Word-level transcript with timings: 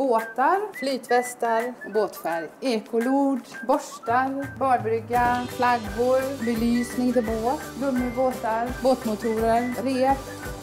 båtar, 0.00 0.60
flytvästar 0.74 1.74
och 1.86 1.92
båtfärg, 1.92 2.48
ekolod, 2.60 3.40
borstar, 3.66 4.58
badbrygga, 4.58 5.46
flaggor, 5.56 6.44
belysning 6.44 7.12
till 7.12 7.24
båt, 7.24 7.60
gummibåtar, 7.80 8.68
båtmotorer, 8.82 9.74
rep, 9.84 10.18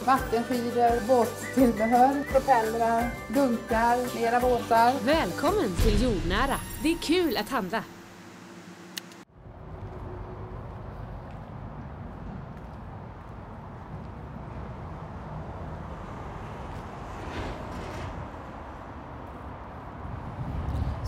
vattenskidor, 0.06 1.06
båttillbehör, 1.08 2.24
propellrar, 2.32 3.10
dunkar, 3.28 4.20
mera 4.20 4.40
båtar. 4.40 4.92
Välkommen 5.04 5.76
till 5.82 6.02
Jordnära. 6.02 6.56
Det 6.82 6.92
är 6.92 6.98
kul 6.98 7.36
att 7.36 7.48
handla. 7.48 7.84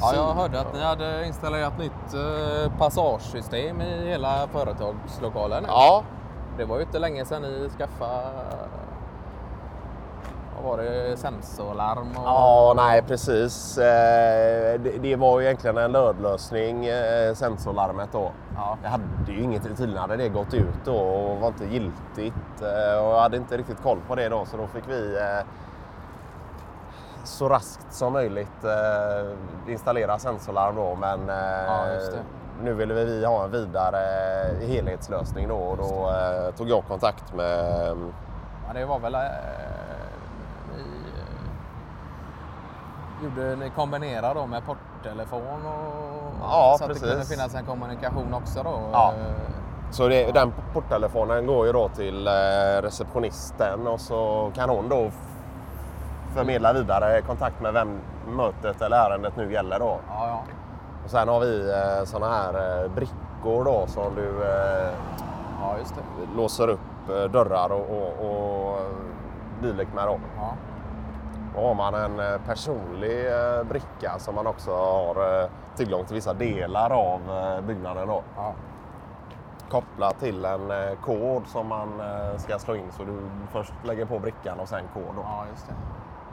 Ja, 0.01 0.14
jag 0.14 0.34
hörde 0.34 0.61
att 0.61 0.74
ni 0.74 0.83
hade 0.83 1.27
installerat 1.27 1.79
nytt 1.79 2.15
eh, 2.15 2.73
passagesystem 2.79 3.80
i 3.80 4.09
hela 4.09 4.48
företagslokalen. 4.52 5.65
Ja, 5.69 6.02
Det 6.57 6.65
var 6.65 6.77
ju 6.77 6.83
inte 6.83 6.98
länge 6.98 7.24
sedan 7.24 7.43
ni 7.43 7.69
skaffade 7.79 8.23
var 10.65 10.77
det, 10.77 11.16
sensorlarm? 11.16 12.09
Och... 12.16 12.24
ja 12.24 12.73
nej 12.77 13.02
precis. 13.02 13.79
Eh, 13.79 14.80
Det, 14.80 14.98
det 15.02 15.16
var 15.16 15.41
ju 15.41 15.47
egentligen 15.47 15.77
en 15.77 15.93
nödlösning, 15.93 16.87
eh, 16.87 17.35
sensorlarmet 17.35 18.09
då. 18.12 18.32
Ja. 18.57 18.77
Jag 18.82 18.91
hade 18.91 19.05
ju 19.29 19.41
inget, 19.43 19.62
tydligen 19.62 19.96
hade 19.96 20.16
det 20.16 20.29
gått 20.29 20.55
ut 20.55 20.85
då 20.85 20.96
och 20.96 21.41
var 21.41 21.48
inte 21.48 21.65
giltigt. 21.65 22.60
Och 22.60 23.12
jag 23.15 23.21
hade 23.21 23.37
inte 23.37 23.57
riktigt 23.57 23.82
koll 23.82 23.98
på 24.09 24.15
det 24.15 24.29
då 24.29 24.45
så 24.45 24.57
då 24.57 24.66
fick 24.66 24.88
vi 24.88 25.19
så 27.24 27.48
raskt 27.48 27.95
som 27.95 28.12
möjligt 28.12 28.65
eh, 28.65 29.73
installera 29.73 30.19
sensorlarm 30.19 30.77
då 30.77 30.95
men 30.95 31.30
eh, 31.30 31.37
Ja, 31.66 31.84
nu 32.63 32.74
ville 32.74 32.95
vi 32.95 33.26
ha 33.26 33.45
en 33.45 33.51
vidare 33.51 33.99
helhetslösning 34.60 35.48
då 35.48 35.57
och 35.57 35.76
då 35.76 36.10
eh, 36.10 36.54
tog 36.54 36.68
jag 36.68 36.85
kontakt 36.85 37.35
med 37.35 37.96
Ja, 38.66 38.73
det 38.74 38.85
var 38.85 38.98
väl... 38.98 39.13
Ni, 39.13 39.18
eh, 39.18 39.24
gjorde, 43.24 43.57
ni 43.57 43.71
kombinerade 43.71 44.41
då 44.41 44.46
med 44.46 44.63
porttelefon 44.66 45.66
och 45.66 46.32
Ja, 46.43 46.74
så 46.79 46.85
att 46.85 46.88
det 46.88 46.95
precis. 46.95 47.10
kunde 47.10 47.24
finnas 47.24 47.54
en 47.54 47.65
kommunikation 47.65 48.35
också 48.35 48.63
då? 48.63 48.80
Ja. 48.93 49.15
Så 49.91 50.09
det, 50.09 50.32
den 50.35 50.52
porttelefonen 50.73 51.46
går 51.46 51.66
ju 51.66 51.73
då 51.73 51.88
till 51.88 52.29
receptionisten 52.82 53.87
och 53.87 54.01
så 54.01 54.51
kan 54.54 54.71
hon 54.71 54.88
då 54.88 55.10
förmedla 56.34 56.73
vidare 56.73 57.23
kontakt 57.23 57.60
med 57.60 57.73
vem 57.73 58.00
mötet 58.26 58.82
eller 58.82 58.96
ärendet 58.96 59.36
nu 59.36 59.52
gäller 59.52 59.78
då. 59.78 59.98
Ja, 60.09 60.28
ja. 60.28 60.42
Och 61.04 61.10
sen 61.10 61.28
har 61.28 61.40
vi 61.40 61.70
eh, 61.70 62.04
såna 62.04 62.28
här 62.28 62.82
eh, 62.84 62.90
brickor 62.90 63.64
då 63.64 63.86
som 63.86 64.14
du 64.14 64.42
eh, 64.44 64.91
ja, 65.60 65.76
låser 66.36 66.69
upp 66.69 66.81
dörrar 67.32 67.72
och, 67.72 67.91
och, 67.91 68.31
och 68.31 68.78
dylikt 69.62 69.94
med 69.94 70.06
då. 70.06 70.20
Ja. 70.36 70.54
Och 71.56 71.69
har 71.69 71.75
man 71.75 71.94
en 71.94 72.41
personlig 72.47 73.26
bricka 73.69 74.19
som 74.19 74.34
man 74.34 74.47
också 74.47 74.70
har 74.70 75.48
tillgång 75.76 76.04
till 76.04 76.14
vissa 76.14 76.34
delar 76.34 76.91
av 76.91 77.20
byggnaden 77.66 78.08
då. 78.08 78.22
Ja. 78.36 78.54
kopplat 79.70 80.20
till 80.20 80.44
en 80.44 80.72
kod 81.03 81.47
som 81.47 81.66
man 81.66 81.88
ska 82.36 82.58
slå 82.58 82.76
in. 82.76 82.92
Så 82.92 83.04
du 83.04 83.20
först 83.53 83.72
lägger 83.84 84.04
på 84.04 84.19
brickan 84.19 84.60
och 84.60 84.69
sen 84.69 84.82
kod. 84.94 85.14
Då. 85.16 85.22
ja, 85.22 85.44
just 85.50 85.66
det. 85.66 85.75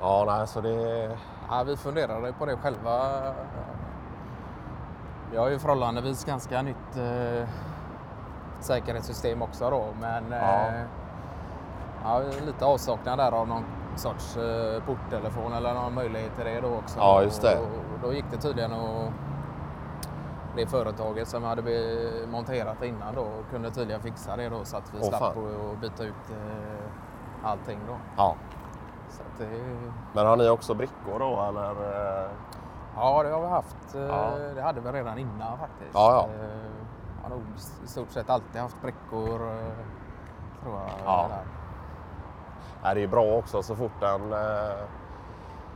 Ja, 0.02 0.24
nej, 0.28 0.48
så 0.48 0.62
det... 0.62 1.10
Ja, 1.50 1.64
vi 1.64 1.78
funderade 1.78 2.34
på 2.34 2.46
det 2.46 2.58
själva. 2.58 3.22
Vi 5.32 5.38
har 5.38 5.50
ju 5.50 5.60
förhållandevis 5.60 6.26
ganska 6.26 6.62
nytt 6.62 6.98
eh, 6.98 7.50
säkerhetssystem 8.60 9.42
också 9.42 9.70
då, 9.70 9.86
men 10.02 10.24
Ja. 10.32 10.68
eh, 10.68 10.82
ja, 12.04 12.22
lite 12.46 12.66
avsaknad 12.66 13.20
där 13.20 13.32
av 13.32 13.48
någon 13.48 13.64
sorts 13.96 14.38
eh, 14.38 14.84
porttelefon 14.84 15.54
eller 15.54 15.74
någon 15.74 15.94
möjlighet 15.94 16.36
till 16.36 16.46
det 16.46 16.62
då 16.62 16.68
också. 16.76 17.00
Ja, 17.00 17.22
just 17.24 17.42
det. 17.42 17.58
Och, 17.58 17.66
och 17.66 18.00
då 18.02 18.14
gick 18.14 18.26
det 18.32 18.38
tydligen 18.38 18.74
att 18.74 19.12
det 20.56 20.68
företaget 20.68 21.28
som 21.28 21.44
hade 21.44 21.62
monterat 22.32 22.84
innan 22.84 23.16
då 23.16 23.28
kunde 23.52 23.72
tydligen 23.72 24.02
fixa 24.02 24.36
det 24.36 24.50
då 24.50 24.66
så 24.66 24.78
att 24.78 24.94
vi 24.94 25.00
Åh, 25.02 25.08
slapp 25.10 25.38
att 25.38 25.82
byta 25.82 26.04
ut 26.04 26.30
eh, 26.30 27.50
allting 27.50 27.80
då. 27.88 27.96
Ja. 28.18 28.36
Så 29.10 29.22
det, 29.38 29.48
Men 30.14 30.26
har 30.26 30.36
ni 30.38 30.50
också 30.50 30.74
brickor 30.74 31.20
då 31.20 31.42
eller? 31.50 31.72
eh? 31.72 32.30
Ja, 32.96 33.24
det 33.24 33.30
har 33.30 33.42
vi 33.42 33.48
haft. 33.48 33.96
Eh, 33.96 34.02
Ja. 34.02 34.30
Det 34.56 34.62
hade 34.62 34.82
vi 34.82 34.92
redan 34.92 35.18
innan 35.18 35.58
faktiskt. 35.58 35.92
Ja, 35.94 36.12
ja. 36.14 36.44
Eh, 36.44 36.50
Jag 37.24 37.30
har 37.30 37.30
nog 37.30 37.42
i 37.84 37.88
stort 37.88 38.12
sett 38.12 38.30
alltid 38.30 38.62
haft 38.62 38.82
brickor. 38.82 39.42
eh, 39.52 39.74
Tror 40.64 40.76
jag. 40.76 40.90
Ja. 41.06 41.28
Nej, 42.84 42.96
det 42.96 43.04
är 43.04 43.08
bra 43.08 43.24
också 43.38 43.64
så 43.64 43.76
fort 43.76 43.92
den... 44.00 44.34
eh, 44.34 44.78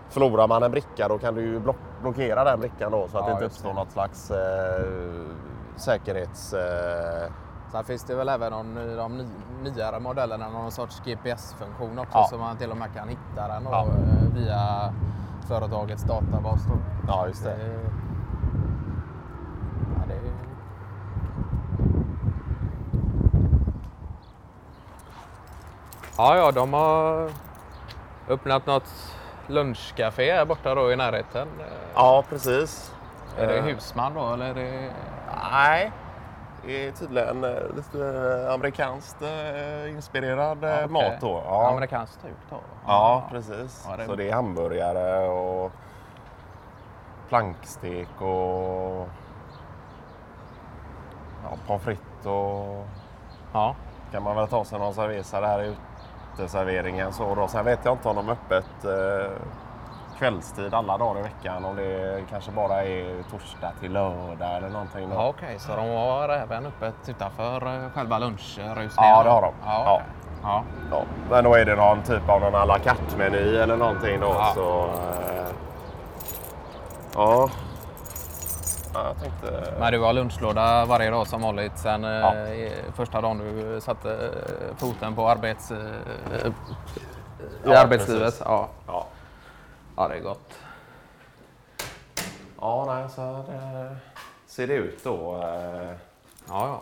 Förlorar 0.10 0.48
man 0.48 0.64
en 0.64 0.72
bricka 0.72 1.08
då 1.08 1.18
kan 1.18 1.36
du 1.36 1.42
ju 1.42 1.60
block- 1.60 2.02
blockera 2.02 2.44
den 2.44 2.60
brickan 2.60 2.92
då 2.92 3.08
så 3.08 3.18
att 3.18 3.24
Ja, 3.24 3.28
det 3.28 3.32
inte 3.32 3.46
uppstår 3.46 3.70
det. 3.70 3.76
något 3.76 3.92
slags 3.92 4.32
eh, 4.32 4.86
säkerhets... 5.76 6.54
Eh, 6.54 7.32
Sen 7.72 7.84
finns 7.84 8.04
det 8.04 8.16
väl 8.16 8.30
även 8.30 8.78
i 8.78 8.96
de 8.96 9.18
ny, 9.18 9.26
nyare 9.64 10.00
modellerna 10.00 10.50
någon 10.50 10.72
sorts 10.72 11.02
GPS-funktion 11.06 12.00
också 12.00 12.18
Ja. 12.18 12.28
så 12.30 12.38
man 12.38 12.58
till 12.58 12.72
och 12.72 12.78
med 12.78 12.94
kan 12.94 13.10
hitta 13.10 13.48
den 13.48 13.64
Ja. 13.72 13.86
eh, 13.86 14.34
via 14.36 14.94
företagets 15.48 16.04
databas. 16.04 16.66
Då. 16.66 16.74
ja, 17.08 17.28
just 17.28 17.44
det. 17.44 17.50
Det, 17.58 17.80
ja, 19.96 20.02
det, 20.08 20.32
ja, 26.18 26.36
ja, 26.38 26.52
de 26.52 26.74
har 26.74 27.30
öppnat 28.30 28.66
något 28.66 29.16
lunchcafé 29.48 30.32
här 30.34 30.46
borta 30.46 30.76
då 30.76 30.92
i 30.92 30.96
närheten. 30.96 31.48
Ja, 31.96 32.24
precis. 32.30 32.96
Är 33.38 33.48
det 33.48 33.58
Eh, 33.58 33.64
husman 33.64 34.14
då 34.14 34.34
eller 34.34 34.46
är 34.46 34.54
det... 34.54 34.92
Nej. 35.52 35.92
Är 36.68 36.92
tydligen 36.92 37.44
eh, 37.44 37.76
lite 37.76 38.06
eh, 38.48 38.54
amerikanskt 38.54 39.22
eh, 39.22 39.90
inspirerad 39.90 40.58
Ja, 40.62 40.74
okej. 40.76 40.88
mat 40.88 41.22
då. 41.22 41.44
Ja. 41.46 41.70
Amerikanskt 41.70 42.22
typ 42.22 42.38
då? 42.50 42.58
Ja, 42.88 43.24
precis. 43.32 43.86
Ja, 43.90 43.98
det- 43.98 44.06
Så 44.06 44.16
det 44.16 44.30
är 44.30 44.34
hamburgare 44.34 45.28
och 45.28 45.72
plankstek 47.30 48.22
och 48.22 49.08
ja, 51.44 51.58
pommes 51.68 51.84
frites 51.84 52.26
och 52.26 52.86
Ja. 53.54 53.76
kan 54.12 54.24
man 54.24 54.36
väl 54.36 54.48
ta 54.48 54.66
sig 54.66 54.80
någon 54.80 54.94
cerveza 54.94 55.42
där 55.42 55.64
i 55.64 55.76
uteserveringen. 56.34 57.14
Så 57.14 57.36
då. 57.36 57.48
Sen 57.48 57.66
vet 57.66 57.80
jag 57.86 57.94
inte 57.94 58.10
om 58.10 58.16
de 58.16 58.30
är 58.30 58.34
öppet 58.34 58.86
eh, 58.86 59.32
kvällstid 60.26 60.74
alla 60.74 60.98
dagar 60.98 61.20
i 61.20 61.24
veckan. 61.24 61.66
Om 61.66 61.76
det 61.76 62.24
kanske 62.30 62.52
bara 62.52 62.84
är 62.84 63.24
torsdag 63.32 63.72
till 63.80 63.92
lördag 63.92 64.58
eller 64.58 64.70
någonting. 64.70 65.10
Ja, 65.14 65.28
Okej, 65.28 65.60
så 65.60 65.76
de 65.76 65.90
har 65.90 66.30
även 66.30 66.66
öppet 66.66 66.94
utanför 67.10 67.56
eh, 67.86 67.90
själva 67.96 68.20
lunchrusningen? 68.20 68.92
Ja, 68.98 69.24
det 69.24 69.30
har 69.30 69.42
de. 69.42 69.54
Ja, 69.66 69.82
okej. 69.94 70.06
ja. 70.44 70.64
Ja, 70.92 71.04
men 71.30 71.44
då 71.44 71.56
är 71.56 71.66
det 71.66 71.76
någon 71.76 72.04
typ 72.04 72.30
av 72.30 72.42
någon 72.42 72.56
à 72.56 72.66
la 72.66 72.78
carte-meny 72.78 73.56
eller 73.58 73.78
någonting 73.78 74.20
då. 74.20 74.28
Ja. 74.28 74.52
Så, 74.56 74.84
eh, 74.86 75.48
ja. 77.16 77.50
ja, 78.94 79.04
jag 79.08 79.20
tänkte... 79.22 79.74
Men 79.80 79.92
du 79.94 80.00
har 80.00 80.14
lunchlåda 80.14 80.86
varje 80.86 81.10
dag 81.10 81.28
som 81.28 81.42
vanligt 81.42 81.78
sen 81.78 82.04
eh, 82.04 82.10
Ja. 82.12 82.34
första 82.96 83.22
dagen 83.22 83.38
du 83.38 83.82
satte 83.82 84.12
eh, 84.12 84.78
foten 84.78 85.16
på 85.16 85.30
arbets, 85.30 85.72
i 85.72 85.76
Ja, 87.66 87.80
arbetslivet? 87.80 88.24
precis. 88.24 88.42
Ja. 88.46 88.68
Ja, 88.88 89.06
ja, 90.02 90.08
det 90.08 90.16
är 90.16 90.20
gott. 90.22 90.54
ja 92.60 92.86
nej, 92.86 93.10
så 93.10 93.22
här 93.22 93.86
eh, 93.86 93.92
ser 94.48 94.68
det 94.68 94.74
ut 94.74 95.04
då. 95.04 95.36
eh. 95.38 95.92
Ja, 96.48 96.68
ja. 96.68 96.82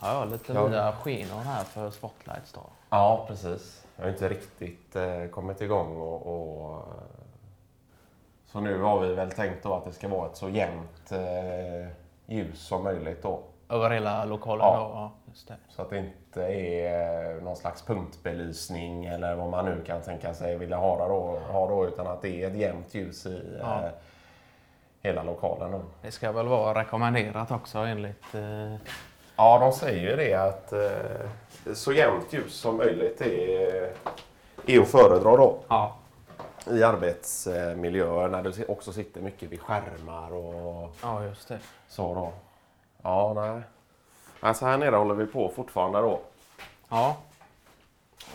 Ja, 0.00 0.12
ja 0.14 0.24
lite 0.24 0.52
Ja. 0.52 0.68
nya 0.68 0.92
skenor 0.92 1.40
här 1.40 1.64
för 1.64 1.90
spotlights 1.90 2.52
då. 2.52 2.60
Ja, 2.90 3.24
precis. 3.28 3.84
Jag 3.96 4.04
har 4.04 4.10
inte 4.10 4.28
riktigt 4.28 4.96
eh, 4.96 5.26
kommit 5.26 5.60
igång 5.60 5.96
och, 5.96 6.26
och 6.26 6.76
eh, 6.78 6.84
så 8.46 8.60
nu 8.60 8.80
har 8.82 9.00
vi 9.00 9.14
väl 9.14 9.30
tänkt 9.32 9.62
då 9.62 9.74
att 9.74 9.84
det 9.84 9.92
ska 9.92 10.08
vara 10.08 10.26
ett 10.30 10.36
så 10.36 10.48
jämnt 10.48 11.12
eh, 11.12 11.88
ljus 12.26 12.66
som 12.66 12.82
möjligt 12.84 13.22
då. 13.22 13.40
Över 13.68 13.90
hela 13.90 14.24
lokalen 14.24 14.66
Ja. 14.66 14.74
då? 14.78 14.80
Ja. 14.94 15.10
Så 15.68 15.82
att 15.82 15.90
det 15.90 15.98
inte 15.98 16.42
är 16.46 17.40
någon 17.40 17.56
slags 17.56 17.82
punktbelysning 17.82 19.04
eller 19.06 19.34
vad 19.34 19.48
man 19.50 19.64
nu 19.64 19.84
kan 19.86 20.02
tänka 20.02 20.34
sig 20.34 20.56
vilja 20.58 20.76
ha 20.76 21.08
då, 21.08 21.38
ha 21.52 21.68
då 21.68 21.86
utan 21.86 22.06
att 22.06 22.22
det 22.22 22.42
är 22.42 22.48
ett 22.48 22.56
jämnt 22.56 22.94
ljus 22.94 23.26
i 23.26 23.58
Ja. 23.60 23.82
eh, 23.84 23.90
hela 25.02 25.22
lokalen. 25.22 25.70
Då. 25.72 25.80
Det 26.02 26.10
ska 26.10 26.32
väl 26.32 26.46
vara 26.46 26.80
rekommenderat 26.80 27.50
också 27.50 27.78
enligt... 27.78 28.34
Eh, 28.34 28.74
Ja, 29.36 29.58
de 29.58 29.72
säger 29.72 30.10
ju 30.10 30.16
det 30.16 30.34
att 30.34 30.72
eh, 30.72 31.74
så 31.74 31.92
jämnt 31.92 32.32
ljus 32.32 32.54
som 32.54 32.76
möjligt 32.76 33.20
är, 33.20 33.92
är 34.66 34.80
att 34.80 34.88
föredra 34.88 35.36
då. 35.36 35.58
ja. 35.68 35.96
i 36.70 36.82
arbetsmiljöer 36.82 38.28
när 38.28 38.42
du 38.42 38.64
också 38.68 38.92
sitter 38.92 39.20
mycket 39.20 39.48
vid 39.52 39.60
skärmar 39.60 40.32
och 40.32 40.90
Ja, 41.02 41.24
just 41.24 41.48
det. 41.48 41.58
så 41.88 42.14
då. 42.14 42.32
Ja, 43.02 43.32
nej. 43.36 43.62
Alltså 44.44 44.64
här 44.66 44.78
nere 44.78 44.96
håller 44.96 45.14
vi 45.14 45.26
på 45.26 45.48
fortfarande 45.48 45.98
då. 46.00 46.20
Ja. 46.88 47.16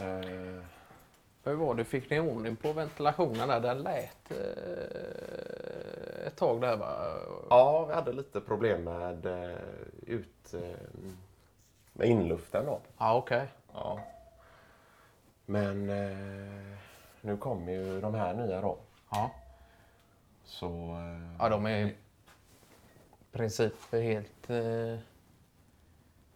Eh, 0.01 0.63
Hur 1.44 1.54
var 1.56 1.75
det? 1.75 1.83
Fick 1.86 2.09
ni 2.09 2.19
ordning 2.19 2.56
på 2.56 2.74
ventilationen 2.74 3.48
där? 3.48 3.59
Den 3.59 3.77
lät 3.77 4.31
eh, 4.31 4.38
ett 6.27 6.36
tag 6.36 6.62
där 6.62 6.77
va? 6.77 6.95
ja, 7.50 7.86
vi 7.86 7.94
hade 7.94 8.13
lite 8.13 8.42
problem 8.42 8.83
med 8.83 9.25
eh, 9.25 9.57
ut 10.06 10.54
eh, 10.54 10.77
med 11.94 12.07
inluften 12.07 12.65
då. 12.65 12.80
Ja, 12.98 13.15
okej. 13.18 13.48
Ja. 13.74 14.00
Men 15.45 15.89
eh, 15.89 16.77
nu 17.21 17.38
kommer 17.38 17.71
ju 17.71 18.01
de 18.01 18.13
här 18.13 18.33
nya 18.33 18.62
då. 18.62 18.77
Ja. 19.09 19.31
Så 20.45 20.68
eh, 20.68 21.36
ja, 21.39 21.50
de 21.50 21.65
är 21.65 21.86
i 21.86 21.95
princip 23.31 23.74
helt... 23.92 24.50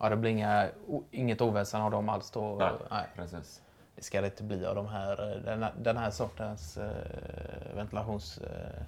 Eh, 0.02 0.06
ja, 0.06 0.10
det 0.10 0.16
blir 0.16 0.32
inga, 0.32 0.68
inget 1.12 1.42
oväsen 1.42 1.82
av 1.82 1.92
dem 1.92 2.10
alls 2.10 2.32
då? 2.32 2.56
Nej. 2.56 2.72
Nej. 2.90 3.06
precis. 3.16 3.62
Det 3.96 4.02
ska 4.04 4.22
det 4.22 4.28
inte 4.28 4.44
bli 4.44 4.66
av 4.66 4.76
de 4.76 4.88
här, 4.88 5.32
eh, 5.32 5.42
den, 5.42 5.64
här- 5.64 5.74
den 5.78 5.98
här 5.98 6.12
sortens 6.12 6.78
eh, 6.78 7.76
ventilationsrör. 7.76 8.84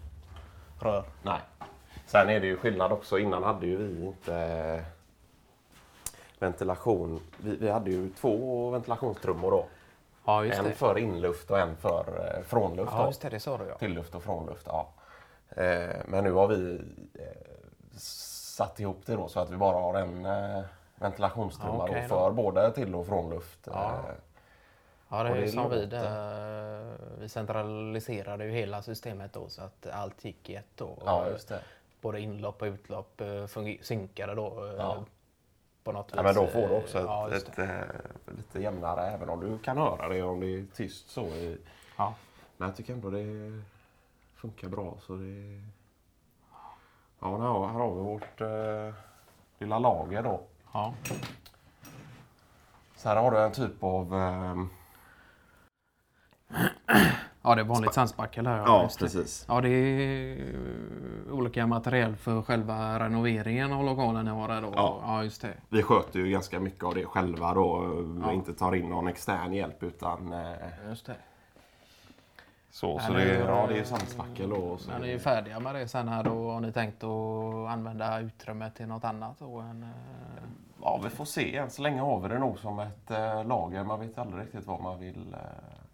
Eh. 0.86 1.04
Nej. 1.24 1.40
Sen 2.06 2.30
är 2.30 2.40
det 2.40 2.48
ju 2.48 2.58
skillnad 2.58 2.92
också. 2.92 3.20
Innan 3.20 3.44
hade 3.44 3.66
ju 3.66 3.78
vi 3.78 4.06
inte 4.06 4.36
eh, 4.36 4.84
ventilation. 6.40 7.20
Vi, 7.38 7.56
vi 7.56 7.70
hade 7.70 7.92
ju 7.92 8.10
två 8.10 8.70
ventilationstrummor 8.70 9.52
då. 9.52 9.66
ja, 10.26 10.46
en 10.46 10.64
det. 10.64 10.72
för 10.72 10.98
inluft 10.98 11.52
och 11.52 11.60
en 11.60 11.76
för 11.76 12.36
eh, 12.38 12.44
frånluft. 12.44 12.92
Ja, 12.96 13.08
just 13.08 13.22
det. 13.22 13.30
Det 13.30 13.40
sa 13.40 13.58
du 13.58 13.66
ja. 13.66 13.78
Tillluft 13.78 14.16
och 14.16 14.24
frånluft. 14.24 14.68
Ja. 14.68 14.90
Eh, 15.50 15.96
men 16.06 16.24
nu 16.24 16.32
har 16.32 16.48
vi 16.48 16.82
eh, 17.14 17.26
satt 17.98 18.80
ihop 18.80 19.02
det 19.06 19.16
då 19.16 19.28
så 19.28 19.40
att 19.40 19.50
vi 19.50 19.58
bara 19.58 19.78
har 19.78 19.96
en 19.96 20.26
eh, 21.04 21.10
ventilationstrumma 21.10 21.76
Ja, 21.78 21.84
okej 21.84 22.02
då 22.02 22.16
för 22.16 22.32
både 22.32 22.72
till 22.72 22.96
och 22.96 23.06
frånluft. 23.08 23.60
Ja. 23.72 23.94
Eh, 23.94 24.16
Ja, 25.10 25.24
det 25.24 25.30
är 25.30 25.36
det 25.42 25.48
som 25.48 25.70
vi 25.70 25.76
låter- 25.76 25.88
där. 25.88 26.96
Vi 27.20 27.30
centraliserade 27.30 28.46
ju 28.46 28.52
hela 28.52 28.82
systemet 28.82 29.34
då 29.34 29.50
så 29.50 29.62
att 29.64 29.88
allt 29.88 30.26
gick 30.26 30.50
i 30.50 30.56
ett 30.56 30.66
då. 30.76 30.98
ja, 31.06 31.28
just 31.30 31.48
det. 31.50 31.60
Både 32.02 32.20
inlopp 32.20 32.62
och 32.62 32.66
utlopp 32.66 33.22
eh, 33.22 33.46
synkade 33.82 34.36
då. 34.36 34.66
eh, 34.66 34.74
Ja. 34.78 34.98
På 35.84 35.92
något 35.92 36.08
vis. 36.08 36.14
Ja, 36.16 36.24
men 36.24 36.36
då 36.36 36.48
får 36.48 36.68
du 36.68 36.76
också 36.78 36.98
ett, 37.00 37.06
Ja, 37.06 37.32
ett, 37.36 37.56
det. 37.56 37.64
eh, 37.64 38.36
lite 38.38 38.62
jämnare, 38.62 39.02
även 39.08 39.30
om 39.30 39.40
du 39.40 39.58
kan 39.60 39.78
höra 39.78 40.10
det 40.10 40.22
om 40.24 40.40
det 40.40 40.46
är 40.48 40.66
tyst 40.76 41.10
så. 41.10 41.26
I, 41.26 41.58
Ja. 41.98 42.14
Men 42.58 42.68
jag 42.68 42.78
tycker 42.78 42.94
ändå 42.94 43.10
det 43.10 43.62
funkar 44.36 44.68
bra. 44.68 44.94
Så 45.02 45.14
det... 45.14 45.62
Ja, 47.20 47.38
här 47.38 47.80
har 47.80 47.96
vi 47.96 48.02
vårt 48.02 48.42
eh, 48.42 48.94
lilla 49.60 49.80
lager 49.80 50.24
då. 50.24 50.42
Ja. 50.74 50.94
Så 52.96 53.10
här 53.10 53.16
har 53.16 53.32
du 53.32 53.40
en 53.40 53.52
typ 53.52 53.84
av... 53.84 54.14
Eh, 54.14 54.56
ja, 57.42 57.56
det 57.56 57.62
är 57.62 57.66
vanligt 57.66 57.94
sandspackel 57.94 58.48
här. 58.48 58.58
ja, 58.58 58.90
det. 58.92 59.00
precis. 59.00 59.46
Ja, 59.48 59.62
det 59.62 59.70
är 59.70 60.38
eh, 61.28 61.34
olika 61.34 61.68
material 61.68 62.16
för 62.16 62.42
själva 62.42 63.00
renoveringen 63.00 63.74
av 63.74 63.86
lokalen 63.86 64.28
jag 64.28 64.34
har 64.34 64.48
där 64.48 64.62
då. 64.62 64.72
Ja. 64.76 65.02
ja 65.04 65.24
just 65.24 65.42
det. 65.42 65.54
Vi 65.70 65.84
sköter 65.84 66.20
ju 66.20 66.30
ganska 66.30 66.60
mycket 66.60 66.84
av 66.84 66.96
det 66.96 67.06
själva 67.06 67.54
då. 67.54 68.04
Ja. 68.22 68.34
inte 68.34 68.54
tar 68.54 68.76
in 68.76 68.90
någon 68.90 69.08
extern 69.08 69.54
hjälp 69.54 69.84
utan 69.84 70.34
eh, 70.34 70.90
Just 70.90 71.06
det. 71.06 71.16
Så. 72.74 73.00
Så 73.00 73.14
det, 73.14 73.20
nu, 73.20 73.34
ja, 73.48 73.68
det 73.70 73.80
är 73.80 73.84
sandspackel 73.84 74.50
då. 74.50 74.56
och 74.56 74.80
Så. 74.80 74.92
När 74.92 75.00
ni 75.00 75.12
är 75.12 75.20
färdiga 75.20 75.60
med 75.60 75.76
det 75.76 75.88
sen 75.88 76.08
här 76.08 76.24
då 76.24 76.52
har 76.52 76.60
ni 76.60 76.72
tänkt 76.72 77.04
att 77.04 77.70
använda 77.72 78.20
utrymmet 78.20 78.76
till 78.76 78.88
något 78.88 79.04
annat 79.04 79.40
då 79.40 79.60
än... 79.60 79.84
eh, 79.84 79.90
Ja, 80.82 81.00
vi 81.04 81.10
får 81.10 81.26
se. 81.26 81.58
Än 81.58 81.70
så 81.70 81.82
länge 81.82 82.02
har 82.02 82.20
vi 82.20 82.28
det 82.30 82.40
nog 82.40 82.60
som 82.60 82.80
ett 82.80 83.12
eh, 83.12 83.46
lager. 83.46 83.84
Man 83.84 84.00
vet 84.00 84.18
aldrig 84.18 84.44
riktigt 84.44 84.68
vad 84.68 84.82
man 84.82 85.00
vill 85.00 85.34
eh, 85.34 85.40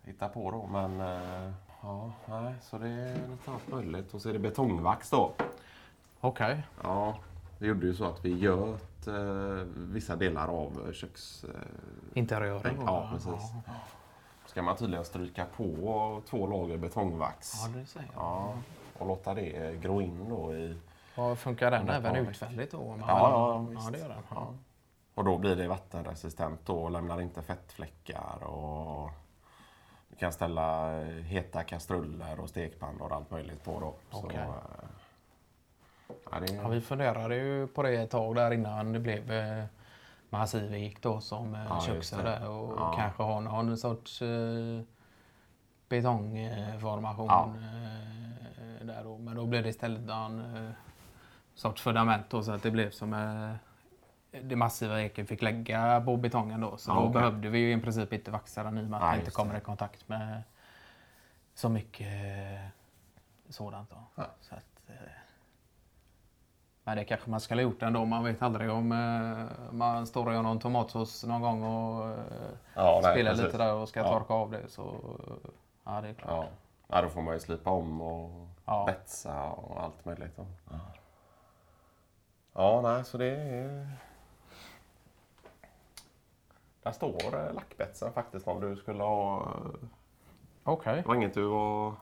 hitta 0.04 0.28
på 0.28 0.52
då. 0.52 0.68
Men 0.72 1.02
eh, 1.02 1.52
ja, 1.82 2.12
nej, 2.26 2.54
så 2.62 2.78
det 2.78 2.88
är 2.90 3.14
lite 3.16 3.52
allt 3.52 3.68
möjligt. 3.68 4.14
Och 4.14 4.22
så 4.22 4.30
är 4.30 4.34
det 4.34 4.40
betongvax 4.40 5.10
då. 5.10 5.32
Okej. 6.22 6.64
Ja, 6.84 7.16
vi 7.58 7.68
gjorde 7.68 7.86
ju 7.86 7.94
så 7.94 8.06
att 8.06 8.26
vi 8.26 8.38
göt 8.38 9.08
vissa 9.76 10.16
delar 10.16 10.48
av 10.48 10.92
köks... 10.94 11.46
Interiören 12.14 12.78
ja, 12.86 13.10
precis. 13.12 13.52
Ska 14.50 14.62
man 14.62 14.76
tydligen 14.76 15.06
stryka 15.06 15.46
på 15.46 16.22
två 16.30 16.48
lager 16.48 16.78
betongvax. 16.78 17.54
Ja, 17.64 17.80
det 17.80 17.86
säger 17.86 18.08
jag. 18.14 18.24
Ja, 18.24 18.54
och 19.00 19.08
låta 19.08 19.34
det 19.34 19.82
gro 19.82 20.02
in 20.02 20.30
då 20.30 20.54
i... 20.56 20.78
Ja, 21.16 21.36
funkar 21.36 21.72
den 21.72 21.90
även 21.90 22.16
utvändigt 22.16 22.72
då? 22.72 22.88
man- 22.88 23.00
Ja, 23.00 23.06
ja, 23.08 23.54
ja, 23.54 23.58
visst. 23.58 23.92
det 23.92 24.00
gör 24.00 24.10
den. 24.10 24.18
Ja. 24.30 24.36
Ja. 24.36 24.54
Och 25.16 25.24
då 25.26 25.38
blir 25.38 25.56
det 25.56 25.68
vattenresistent 25.68 26.66
då 26.66 26.84
och 26.84 26.92
lämnar 26.92 27.22
inte 27.22 27.42
fettfläckar. 27.42 28.44
Och 28.44 29.10
du 30.10 30.16
kan 30.16 30.32
ställa 30.34 30.98
eh, 31.02 31.08
heta 31.08 31.64
kastruller 31.64 32.40
och 32.40 32.50
stekpannor 32.50 33.10
och 33.10 33.16
allt 33.16 33.32
möjligt 33.32 33.64
på 33.64 33.80
då. 33.80 33.94
Så, 34.12 34.26
Okej. 34.26 34.40
eh, 34.40 34.46
ja, 36.32 36.40
det, 36.40 36.54
Ja, 36.54 36.68
vi 36.68 36.82
funderade 36.82 37.36
ju 37.36 37.68
på 37.68 37.84
det 37.84 37.94
ett 37.94 38.10
tag 38.12 38.36
där 38.36 38.52
innan 38.52 38.92
det 38.94 39.00
blev 39.00 39.32
eh, 39.32 39.64
Massivik 40.30 41.02
då 41.02 41.22
som 41.22 41.56
eh, 41.56 41.62
Ja, 41.70 42.02
där 42.24 42.50
och 42.50 42.74
Ja. 42.80 42.94
kanske 42.98 43.24
ha 43.24 43.40
någon 43.40 43.78
sorts 43.78 44.22
eh, 44.22 44.82
betongformation 45.90 47.28
Ja. 47.28 47.54
eh, 48.82 48.86
där 48.86 49.04
då. 49.04 49.18
Men 49.18 49.36
då 49.36 49.46
blev 49.46 49.64
det 49.64 49.70
istället 49.70 50.10
en 50.10 50.66
eh, 50.68 50.72
sorts 51.56 51.82
fundament 51.82 52.30
då 52.30 52.44
så 52.44 52.52
att 52.52 52.64
det 52.64 52.72
blev 52.72 52.92
som 52.92 53.14
eh, 53.14 53.56
det 54.42 54.56
massiva 54.56 55.02
eken 55.02 55.28
fick 55.28 55.42
lägga 55.42 56.02
på 56.06 56.18
betongen 56.18 56.62
då. 56.62 56.78
Så 56.78 56.92
Ja, 56.92 56.96
då 56.96 57.00
okej. 57.02 57.14
behövde 57.14 57.50
vi 57.50 57.60
ju 57.60 57.74
i 57.78 57.82
princip 57.82 58.14
inte 58.14 58.32
vaxa 58.32 58.64
den 58.64 58.78
i 58.78 58.82
och 58.82 58.86
med 58.90 59.04
att 59.04 59.14
det 59.14 59.20
inte 59.20 59.32
kommer 59.32 59.58
i 59.58 59.62
kontakt 59.62 60.10
med 60.10 60.44
så 61.54 61.70
mycket 61.70 62.08
eh, 62.08 62.68
sådant. 63.50 63.90
Då. 63.90 64.24
Så 64.42 64.56
att, 64.56 64.90
men 66.90 66.98
det 66.98 67.06
kanske 67.06 67.30
man 67.30 67.40
skulle 67.40 67.62
ha 67.62 67.70
gjort 67.70 67.82
ändå. 67.84 68.06
Man 68.06 68.24
vet 68.24 68.42
aldrig 68.42 68.70
om 68.72 68.92
eh, 68.92 69.74
man 69.74 70.08
står 70.08 70.26
och 70.28 70.34
gör 70.34 70.42
någon 70.42 70.60
tomatsås 70.60 71.24
någon 71.24 71.42
gång 71.42 71.64
och 71.64 72.08
eh, 72.10 72.18
ja, 72.74 73.00
nej, 73.04 73.14
spelar 73.14 73.32
precis. 73.32 73.46
lite 73.46 73.58
där 73.58 73.74
och 73.74 73.90
ska 73.90 74.00
Ja. 74.00 74.08
torka 74.20 74.34
av 74.34 74.52
det. 74.52 74.70
Så 74.70 74.96
ja, 75.84 76.02
det 76.02 76.10
är 76.10 76.14
klart. 76.14 76.30
Ja. 76.32 76.48
ja, 76.88 77.02
då 77.02 77.10
får 77.10 77.22
man 77.22 77.34
ju 77.34 77.40
slipa 77.40 77.70
om 77.70 78.02
och 78.02 78.48
Ja. 78.66 78.84
betsa 78.86 79.44
och 79.50 79.84
allt 79.84 80.06
möjligt. 80.06 80.36
Då. 80.36 80.46
Ja, 82.54 82.82
nej, 82.84 83.06
så 83.06 83.18
det 83.18 83.26
är... 83.36 83.90
Där 86.84 86.92
står 86.92 87.46
eh, 87.48 87.54
lackbetsen 87.54 88.14
faktiskt 88.14 88.48
om 88.48 88.62
du 88.62 88.76
skulle 88.76 89.04
ha... 89.04 89.42
eh, 89.42 89.88
Okej. 90.64 90.96
Det 90.96 91.08
var 91.08 91.16
inget 91.16 91.34
du 91.34 91.44
var... 91.46 91.94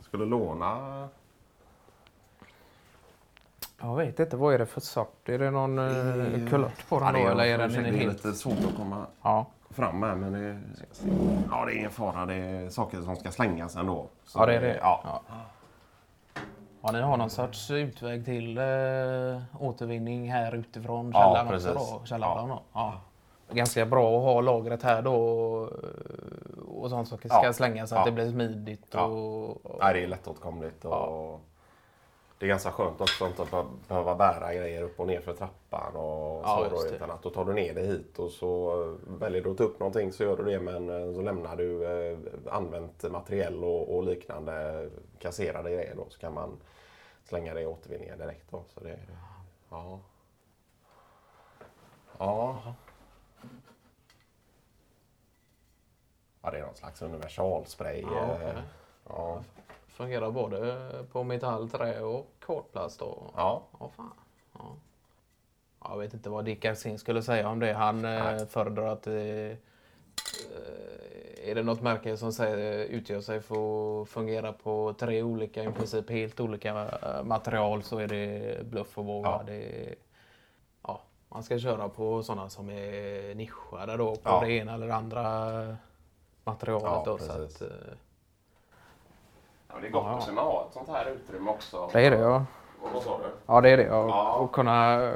skulle 0.00 0.24
låna? 0.24 1.08
Jag 3.80 3.96
vet 3.96 4.20
inte, 4.20 4.36
vad 4.36 4.54
är 4.54 4.58
det 4.58 4.66
för 4.66 4.80
sort? 4.80 5.28
Är 5.28 5.38
det 5.38 5.50
någon 5.50 5.78
uh, 5.78 6.48
kulört 6.48 6.88
på 6.88 7.00
den 7.00 7.12
då? 7.12 7.18
det 7.18 7.24
Eller 7.30 7.44
är 7.44 7.58
den 7.58 7.72
det 7.72 7.78
en 7.78 7.86
är 7.86 7.92
helt... 7.92 8.24
lite 8.24 8.32
svårt 8.38 8.58
att 8.68 8.76
komma 8.76 9.06
Ja. 9.22 9.46
fram 9.70 10.00
med 10.00 10.18
men 10.18 10.32
det, 10.32 10.60
ja, 11.50 11.64
det 11.64 11.72
är 11.72 11.76
ingen 11.78 11.90
fara. 11.90 12.26
Det 12.26 12.34
är 12.34 12.68
saker 12.70 13.00
som 13.02 13.16
ska 13.16 13.30
slängas 13.30 13.76
ändå. 13.76 14.06
Så 14.24 14.38
ja, 14.38 14.46
det 14.46 14.54
är 14.54 14.60
det. 14.60 14.78
Ja. 14.80 15.00
Ja. 15.04 15.22
Ja, 16.82 16.92
ni 16.92 17.00
har 17.00 17.16
någon 17.16 17.30
sorts 17.30 17.70
utväg 17.70 18.24
till 18.24 18.58
uh, 18.58 19.40
återvinning 19.60 20.32
här 20.32 20.54
utifrån 20.54 21.10
Ja, 21.14 21.20
källaren 21.20 21.54
också 21.56 21.74
precis. 21.74 21.90
då? 21.92 22.04
Källaren 22.04 22.48
då? 22.48 22.62
Ja. 22.72 23.00
Ganska 23.52 23.86
bra 23.86 24.16
att 24.18 24.22
ha 24.24 24.40
lagret 24.40 24.82
här 24.82 25.02
då 25.02 25.62
eh, 25.64 26.62
och 26.68 26.90
sånt 26.90 27.08
som 27.08 27.18
ska 27.18 27.28
Ja. 27.42 27.52
slängas 27.52 27.88
så 27.90 27.94
att 27.94 28.00
Ja. 28.00 28.04
det 28.04 28.12
blir 28.12 28.30
smidigt. 28.30 28.86
Ja. 28.90 29.02
Och, 29.04 29.66
och, 29.66 29.78
Nej, 29.80 29.94
det 29.94 30.02
är 30.02 30.06
lättåtkomligt. 30.08 30.84
Och 30.84 31.40
Det 32.38 32.46
är 32.46 32.48
ganska 32.48 32.72
skönt 32.72 33.00
också 33.00 33.24
att 33.24 33.30
inte 33.30 33.44
be- 33.56 33.66
behöva 33.88 34.14
bära 34.14 34.54
grejer 34.54 34.82
upp 34.82 35.00
och 35.00 35.06
ner 35.06 35.20
för 35.20 35.34
trappan. 35.34 35.96
Och 35.96 36.42
Ja, 36.44 36.66
så 36.70 36.76
då, 36.76 36.94
utan 36.94 37.10
att 37.10 37.22
då 37.22 37.30
tar 37.30 37.44
du 37.44 37.52
ner 37.52 37.74
det 37.74 37.80
hit 37.82 38.18
och 38.18 38.30
så 38.30 38.76
väljer 39.06 39.42
du 39.42 39.50
att 39.50 39.56
ta 39.58 39.64
upp 39.64 39.80
någonting 39.80 40.12
så 40.12 40.22
gör 40.24 40.36
du 40.36 40.44
det 40.44 40.60
men 40.60 40.88
eh, 41.08 41.14
så 41.14 41.22
lämnar 41.22 41.56
du 41.56 41.84
eh, 42.12 42.18
använt 42.50 43.02
materiell 43.10 43.64
och, 43.64 43.96
och 43.96 44.02
liknande 44.04 44.88
kasserade 45.18 45.70
grejer 45.70 45.94
då 45.96 46.06
så 46.08 46.18
kan 46.18 46.34
man 46.34 46.60
slänga 47.24 47.54
det 47.54 47.60
i 47.60 47.66
återvinningen 47.66 48.18
direkt. 48.18 48.50
Då. 48.50 48.64
Så 48.74 48.80
det, 48.80 48.98
ja. 49.70 50.00
Ja. 52.18 52.58
Ja, 56.42 56.50
det 56.50 56.58
är 56.58 56.62
någon 56.62 56.74
slags 56.74 57.02
universalspray. 57.02 58.00
Ja, 58.00 58.24
eh, 58.24 58.34
okej. 58.34 58.62
ja. 59.08 59.42
Fungerar 59.98 60.30
både 60.30 60.90
på 61.12 61.24
metall, 61.24 61.70
trä 61.70 62.00
och 62.00 62.26
kortplast 62.40 62.98
då? 63.00 63.30
ja. 63.36 63.62
Ja, 63.80 63.88
fan. 63.96 64.10
Ja. 64.58 64.60
Ja, 65.80 65.90
Jag 65.90 65.98
vet 65.98 66.14
inte 66.14 66.30
vad 66.30 66.44
Dick 66.44 66.64
Ersin 66.64 66.98
skulle 66.98 67.22
säga 67.22 67.48
om 67.48 67.58
det. 67.60 67.72
Han 67.72 67.96
eh, 68.04 68.10
Nej. 68.24 68.46
föredrar 68.46 68.86
att 68.92 69.06
eh, 69.06 69.14
eh, 69.14 69.56
är 71.44 71.54
det 71.54 71.62
något 71.62 71.82
märke 71.82 72.16
som 72.16 72.32
säger, 72.32 72.84
utgör 72.84 73.20
sig 73.20 73.40
för 73.40 74.02
att 74.02 74.08
fungera 74.08 74.52
på 74.52 74.94
tre 74.98 75.22
olika, 75.22 75.64
i 75.64 75.72
princip 75.72 76.10
helt 76.10 76.40
olika 76.40 76.88
material 77.24 77.82
så 77.82 77.98
är 77.98 78.08
det 78.08 78.66
bluff 78.66 78.98
och 78.98 79.04
våga. 79.04 79.28
Ja. 79.28 79.42
Det 79.46 79.94
ja, 80.82 81.00
man 81.28 81.42
ska 81.42 81.58
köra 81.58 81.88
på 81.88 82.22
sådana 82.22 82.48
som 82.50 82.70
är 82.70 83.34
nischade 83.34 83.96
då 83.96 84.14
på 84.16 84.20
Ja. 84.24 84.40
det 84.40 84.52
ena 84.52 84.74
eller 84.74 84.86
det 84.86 84.94
andra 84.94 85.76
materialet. 86.44 86.84
Ja, 86.84 87.02
då, 87.06 87.18
så 87.18 87.32
att, 87.32 87.62
Ja, 89.78 89.82
det 89.82 89.88
är 89.88 89.90
gott 89.90 90.04
Ja. 90.06 90.18
att 90.18 90.26
kunna 90.26 90.40
ha 90.40 90.66
ett 90.68 90.74
sånt 90.74 90.88
här 90.88 91.06
utrymme 91.06 91.50
också. 91.50 91.88
det 91.92 92.00
är 92.06 92.10
det 92.10 92.16
ja. 92.18 92.44
Och 92.82 92.88
Vad 92.94 93.02
sa 93.02 93.18
du? 93.18 93.24
Ja 93.46 93.60
det 93.60 93.70
är 93.70 93.76
det. 93.76 93.90
Och, 93.90 94.10
Ja. 94.10 94.32
och 94.32 94.52
kunna 94.52 94.94
eh, 95.04 95.12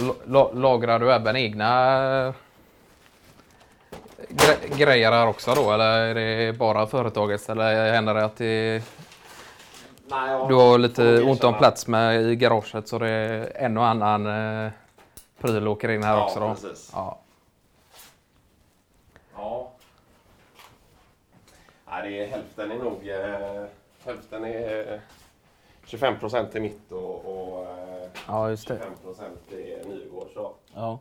la- 0.00 0.14
la- 0.24 0.50
lagrar 0.52 0.98
du 0.98 1.12
även 1.12 1.36
egna 1.36 1.94
eh, 2.26 2.32
gre- 4.28 4.76
grejer 4.76 5.12
här 5.12 5.26
också 5.28 5.54
då 5.54 5.72
eller 5.72 5.84
är 5.98 6.14
det 6.14 6.52
bara 6.58 6.86
företagets 6.86 7.48
eller 7.50 7.92
händer 7.92 8.14
det 8.14 8.24
att 8.24 8.36
det, 8.36 8.82
Nej, 10.06 10.30
jag 10.30 10.48
du 10.48 10.54
har 10.54 10.78
lite 10.78 11.22
ont 11.22 11.44
om 11.44 11.54
plats 11.54 11.86
med 11.86 12.22
i 12.22 12.36
garaget 12.36 12.88
så 12.88 12.98
det 12.98 13.08
är 13.08 13.52
en 13.56 13.78
och 13.78 13.86
annan 13.86 14.26
eh, 14.66 14.70
pryl 15.40 15.68
åker 15.68 15.88
in 15.88 16.02
här 16.02 16.16
Ja, 16.16 16.24
också 16.24 16.40
då? 16.40 16.48
precis. 16.48 16.90
Ja. 16.94 16.98
Ja. 16.98 17.18
Är, 22.06 22.26
hälften 22.26 22.70
är 22.70 22.78
nog... 22.78 23.08
Eh, 23.08 23.64
hälften 24.04 24.44
är... 24.44 24.92
Eh, 24.92 25.00
25 25.86 26.18
procent 26.18 26.54
är 26.54 26.60
mitt 26.60 26.92
och, 26.92 27.24
och 27.24 27.64
eh, 27.66 28.08
ja, 28.26 28.50
just 28.50 28.68
det. 28.68 28.74
25 28.78 28.92
procent 29.02 29.52
är 29.52 29.84
Nygårds. 29.88 30.34
då. 30.34 30.54
Ja, 30.74 30.98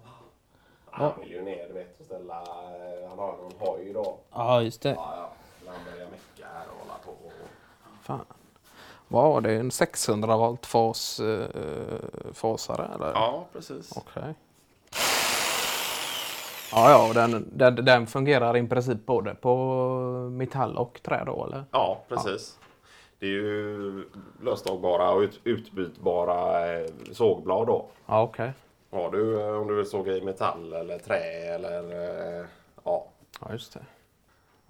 Han 0.90 1.12
vill 1.20 1.32
ju 1.32 1.42
ner 1.42 1.68
du 1.68 1.74
vet, 1.74 2.00
och 2.00 2.06
ställa... 2.06 2.42
Eh, 2.42 3.10
han 3.10 3.20
har 3.20 3.32
någon 3.38 3.52
hoj 3.60 3.94
då. 3.94 4.18
ja 4.32 4.62
just 4.62 4.82
det. 4.82 4.90
Ja, 4.90 5.14
ja. 5.18 5.72
Han 5.72 5.80
börjar 5.94 6.08
mecka 6.10 6.48
här 6.54 6.66
och 6.74 6.80
hålla 6.88 7.00
på. 7.06 7.12
Fan. 8.02 8.26
Vad 9.08 9.24
var 9.34 9.42
det? 9.42 9.54
En 9.54 9.72
600 9.72 10.38
volt 10.38 10.66
fas, 10.66 11.20
eh, 11.20 11.46
fasare 12.34 12.90
eller? 12.96 13.12
ja, 13.12 13.46
precis. 13.54 13.98
Okej. 13.98 14.34
Ja, 16.76 16.90
ja, 16.90 17.08
och 17.08 17.14
den, 17.14 17.50
den, 17.52 17.76
den 17.86 18.08
fungerar 18.08 18.58
i 18.58 18.68
princip 18.68 19.06
både 19.06 19.36
på 19.36 19.56
metall 20.32 20.78
och 20.78 21.00
trä 21.04 21.24
då, 21.26 21.46
eller? 21.46 21.64
Ja, 21.72 22.04
precis. 22.10 22.60
Det 23.20 23.26
är 23.26 23.30
ju 23.30 24.06
löstagbara 24.42 25.12
och 25.12 25.20
ut, 25.20 25.40
utbytbara 25.44 26.72
eh, 26.74 26.86
sågblad 27.12 27.68
då. 27.68 27.86
Ja, 28.06 28.22
okej. 28.22 28.54
Har 28.92 29.12
du, 29.12 29.42
eh, 29.42 29.62
om 29.62 29.68
du 29.68 29.76
vill 29.76 29.86
såga 29.86 30.18
i 30.18 30.22
metall 30.22 30.74
eller 30.74 30.98
trä 31.00 31.56
eller... 31.56 31.80
Eh, 32.40 32.46
ja. 32.84 33.06
Ja, 33.42 33.52
just 33.52 33.74
det. 33.74 33.80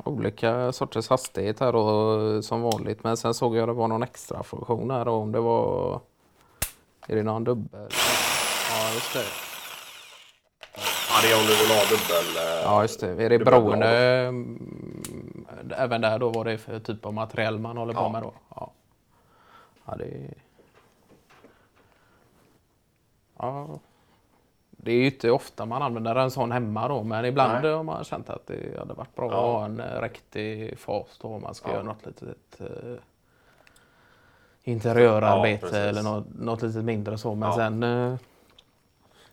Olika 0.05 0.72
sorters 0.72 1.10
hastighet 1.10 1.60
här 1.60 1.74
då, 1.74 2.41
som 2.41 2.62
vanligt. 2.62 3.03
Men 3.03 3.17
sen 3.17 3.33
såg 3.33 3.55
jag 3.55 3.69
det 3.69 3.74
var 3.74 3.88
någon 3.88 4.03
extra 4.03 4.43
funktion 4.43 4.91
här 4.91 5.05
då, 5.05 5.12
om 5.12 5.31
det 5.31 5.39
var... 5.39 6.00
Är 7.07 7.15
det 7.15 7.24
någon 7.24 7.43
dubbel? 7.43 7.89
Ja, 8.69 8.93
just 8.93 9.13
det. 9.13 9.52
Ja, 11.32 11.38
det 11.38 11.55
vill 11.62 11.72
ha 11.77 11.84
dubbel... 11.89 12.38
Eh, 12.38 12.63
Ja, 12.63 12.82
just 12.82 13.00
det. 13.00 13.24
Är 13.25 13.29
det 13.29 13.39
beroende... 13.39 14.20
mm, 14.20 15.46
Även 15.77 16.01
där 16.01 16.20
då 16.20 16.29
vad 16.29 16.46
det 16.46 16.51
är 16.51 16.58
för 16.58 16.79
typ 16.79 17.05
av 17.05 17.13
material 17.13 17.60
man 17.60 17.77
håller 17.77 17.93
på 17.93 18.00
Ja. 18.01 18.10
med 18.10 18.22
då? 18.22 18.34
Ja. 18.55 18.72
Ja, 19.86 19.96
det 19.98 20.03
är... 20.05 20.34
Ja. 23.38 23.67
Det 24.72 24.91
är 24.91 24.96
ju 24.96 25.05
inte 25.05 25.32
ofta 25.32 25.65
man 25.65 25.82
använder 25.82 26.15
en 26.15 26.32
sån 26.32 26.51
hemma 26.51 26.88
då, 26.88 27.03
men 27.03 27.25
ibland 27.25 27.63
Nej. 27.63 27.72
har 27.74 27.84
man 27.84 28.03
känt 28.03 28.29
att 28.29 28.48
det 28.48 28.79
hade 28.79 28.93
varit 28.93 29.15
bra 29.15 29.25
Ja. 29.32 29.38
att 29.38 29.43
ha 29.60 29.65
en 29.65 29.79
eh, 29.79 30.01
riktig 30.01 30.79
fas 30.79 31.17
då 31.22 31.27
om 31.27 31.41
man 31.41 31.53
ska 31.55 31.67
Ja. 31.70 31.74
göra 31.74 31.84
något 31.84 32.05
litet 32.05 32.62
eh, 32.62 32.96
interiörarbete 34.63 35.67
Ja, 35.72 35.77
eller 35.77 36.03
något, 36.03 36.25
något 36.39 36.62
litet 36.62 36.84
mindre 36.84 37.17
så. 37.17 37.36
Men 37.36 37.53
sen 37.53 37.84
eh, 37.84 38.15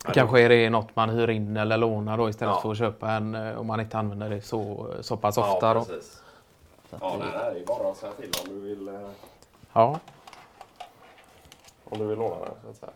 kanske 0.05 0.41
är 0.41 0.49
det 0.49 0.69
något 0.69 0.95
man 0.95 1.09
hyr 1.09 1.29
in 1.29 1.57
eller 1.57 1.77
lånar 1.77 2.17
då 2.17 2.29
istället 2.29 2.53
Ja. 2.55 2.61
för 2.61 2.71
att 2.71 2.77
köpa 2.77 3.11
en 3.11 3.35
eh, 3.35 3.59
om 3.59 3.67
man 3.67 3.79
inte 3.79 3.97
använder 3.97 4.29
det 4.29 4.41
så, 4.41 4.87
så 5.01 5.17
pass 5.17 5.37
Ja, 5.37 5.53
ofta. 5.53 5.73
då. 5.73 5.85
precis. 5.85 6.21
Ja, 7.01 7.15
nej, 7.19 7.27
nej, 7.37 7.53
det 7.53 7.59
är 7.59 7.65
bara 7.65 7.91
att 7.91 7.97
säga 7.97 8.11
till 8.11 8.31
om 8.43 8.49
du 8.49 8.59
vill, 8.61 8.87
eh, 8.87 8.93
Ja. 9.73 9.99
om 11.83 11.97
du 11.99 12.05
vill 12.05 12.17
låna 12.19 12.35
den. 12.35 12.53
Så 12.63 12.69
att 12.69 12.75
säga. 12.75 12.91